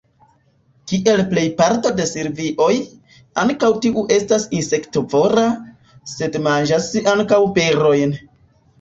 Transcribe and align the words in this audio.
Kiel 0.91 1.21
plej 1.33 1.43
parto 1.59 1.91
de 1.99 2.07
silvioj, 2.13 2.71
ankaŭ 3.43 3.71
tiu 3.85 4.07
estas 4.19 4.49
insektovora, 4.63 5.47
sed 6.17 6.43
manĝas 6.51 6.93
ankaŭ 7.17 7.45
berojn. 7.63 8.23